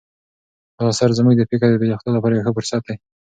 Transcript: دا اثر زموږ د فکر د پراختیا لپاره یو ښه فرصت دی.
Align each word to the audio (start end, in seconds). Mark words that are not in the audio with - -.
دا 0.77 0.83
اثر 0.91 1.09
زموږ 1.17 1.35
د 1.37 1.43
فکر 1.51 1.67
د 1.71 1.75
پراختیا 1.81 2.11
لپاره 2.15 2.33
یو 2.33 2.45
ښه 2.45 2.51
فرصت 2.57 2.81
دی. 2.87 2.95